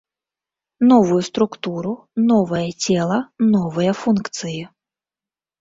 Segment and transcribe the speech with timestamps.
[0.91, 1.93] Новую структуру,
[2.31, 3.19] новае цела,
[3.53, 4.61] новыя функцыі.